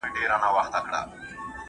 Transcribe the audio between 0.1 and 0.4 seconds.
د